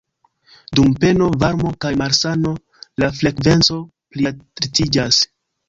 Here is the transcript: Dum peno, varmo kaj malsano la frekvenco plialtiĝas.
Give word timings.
Dum 0.79 0.95
peno, 1.03 1.27
varmo 1.43 1.73
kaj 1.85 1.91
malsano 2.03 2.55
la 3.05 3.13
frekvenco 3.21 3.79
plialtiĝas. 4.17 5.25